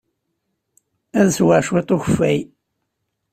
Ad 1.19 1.27
sweɣ 1.35 1.61
cwiṭ 1.67 1.89
n 1.91 1.95
ukeffay. 1.95 2.39